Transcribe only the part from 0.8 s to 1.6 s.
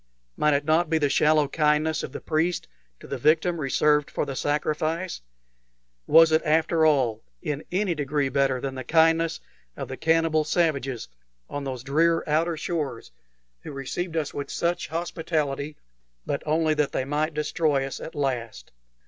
be the shallow